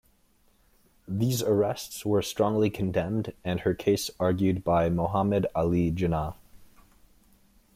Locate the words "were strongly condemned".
2.07-3.33